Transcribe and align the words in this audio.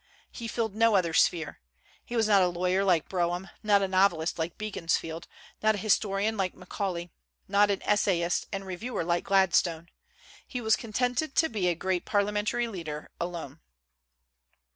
He 0.31 0.47
filled 0.47 0.73
no 0.73 0.95
other 0.95 1.13
sphere. 1.13 1.59
He 2.03 2.15
was 2.15 2.27
not 2.27 2.41
a 2.41 2.47
lawyer 2.47 2.83
like 2.83 3.07
Brougham; 3.07 3.51
not 3.61 3.83
a 3.83 3.87
novelist 3.87 4.39
like 4.39 4.57
Beaconsfield; 4.57 5.27
not 5.61 5.75
a 5.75 5.77
historian 5.77 6.37
like 6.37 6.55
Macaulay; 6.55 7.11
not 7.47 7.69
an 7.69 7.83
essayist 7.83 8.47
and 8.51 8.65
reviewer 8.65 9.03
like 9.03 9.23
Gladstone. 9.25 9.89
He 10.47 10.59
was 10.59 10.75
contented 10.75 11.35
to 11.35 11.49
be 11.49 11.67
a 11.67 11.75
great 11.75 12.03
parliamentary 12.03 12.67
leader 12.67 13.11
alone. 13.21 13.59